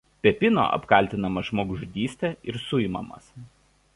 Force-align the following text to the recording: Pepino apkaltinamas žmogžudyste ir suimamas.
Pepino 0.25 0.63
apkaltinamas 0.77 1.51
žmogžudyste 1.51 2.33
ir 2.53 2.59
suimamas. 2.65 3.31